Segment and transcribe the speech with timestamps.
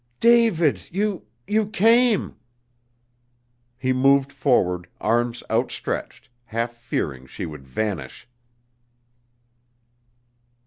[0.19, 0.81] "David.
[0.89, 2.35] You you came!"
[3.77, 8.27] He moved forward, arms outstretched, half fearing she would vanish.